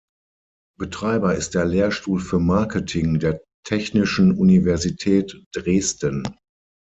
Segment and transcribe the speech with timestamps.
[0.79, 6.23] Betreiber ist der "Lehrstuhl für Marketing" der Technischen Universität Dresden.